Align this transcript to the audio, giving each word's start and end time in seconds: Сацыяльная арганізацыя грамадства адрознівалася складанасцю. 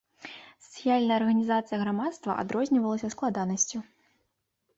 Сацыяльная 0.67 1.17
арганізацыя 1.21 1.77
грамадства 1.83 2.31
адрознівалася 2.45 3.07
складанасцю. 3.17 3.77